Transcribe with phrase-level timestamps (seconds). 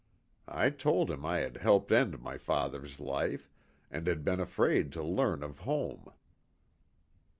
[0.47, 3.51] "I told him I had helped end my father's life,
[3.91, 6.11] and had been afraid to learn of home.